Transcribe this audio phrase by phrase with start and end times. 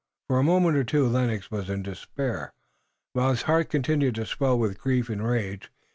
[0.25, 2.53] For a moment or two Lennox was in despair,
[3.13, 5.69] while his heart continued to swell with grief and rage.